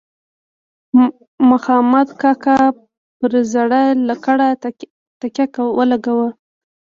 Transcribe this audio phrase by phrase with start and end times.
[1.49, 2.57] مخامد کاکا
[3.17, 4.47] پر زیړه لکړه
[5.21, 6.29] تکیه ولګوه.